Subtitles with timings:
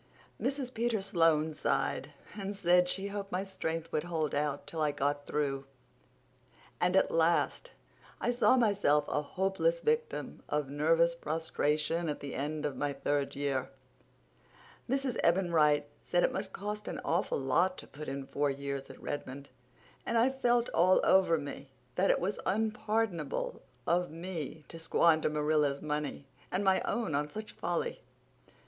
[0.41, 0.73] Mrs.
[0.73, 5.27] Peter Sloane sighed and said she hoped my strength would hold out till I got
[5.27, 5.67] through;
[6.79, 7.61] and at once
[8.19, 13.35] I saw myself a hopeless victim of nervous prostration at the end of my third
[13.35, 13.69] year;
[14.89, 15.19] Mrs.
[15.23, 18.99] Eben Wright said it must cost an awful lot to put in four years at
[18.99, 19.49] Redmond;
[20.03, 25.79] and I felt all over me that it was unpardonable of me to squander Marilla's
[25.79, 28.01] money and my own on such a folly.